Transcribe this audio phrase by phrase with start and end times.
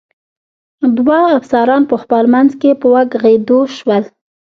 [0.97, 4.03] دوه افسران په خپل منځ کې په وږغېدو شول.